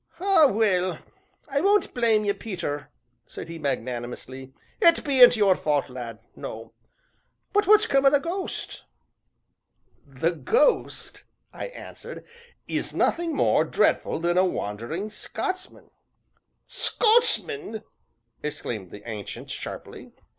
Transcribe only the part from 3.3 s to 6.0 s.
he magnanunously, "it bean't your fault,